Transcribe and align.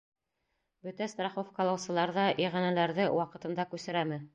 —Бөтә 0.87 1.09
страховкалаусылар 1.11 2.17
ҙа 2.19 2.27
иғәнәләрҙе 2.49 3.11
ваҡытында 3.23 3.73
күсерәме? 3.77 4.25